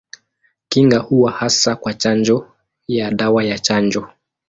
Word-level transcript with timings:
Kinga 0.69 0.99
huwa 0.99 1.31
hasa 1.31 1.75
kwa 1.75 1.93
chanjo 1.93 2.55
ya 2.87 3.11
dawa 3.11 3.43
ya 3.43 3.59
chanjo. 3.59 4.07